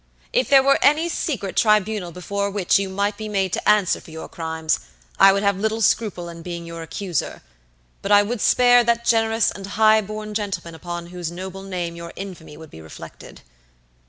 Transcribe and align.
If 0.33 0.49
there 0.49 0.63
were 0.63 0.79
any 0.81 1.07
secret 1.09 1.55
tribunal 1.55 2.11
before 2.11 2.49
which 2.49 2.79
you 2.79 2.89
might 2.89 3.17
be 3.17 3.29
made 3.29 3.53
to 3.53 3.69
answer 3.69 4.01
for 4.01 4.09
your 4.09 4.27
crimes, 4.27 4.79
I 5.19 5.31
would 5.31 5.43
have 5.43 5.59
little 5.59 5.79
scruple 5.79 6.27
in 6.27 6.41
being 6.41 6.65
your 6.65 6.81
accuser, 6.81 7.43
but 8.01 8.11
I 8.11 8.23
would 8.23 8.41
spare 8.41 8.83
that 8.83 9.05
generous 9.05 9.51
and 9.51 9.67
high 9.67 10.01
born 10.01 10.33
gentleman 10.33 10.73
upon 10.73 11.05
whose 11.13 11.29
noble 11.29 11.61
name 11.61 11.95
your 11.95 12.13
infamy 12.15 12.57
would 12.57 12.71
be 12.71 12.81
reflected." 12.81 13.41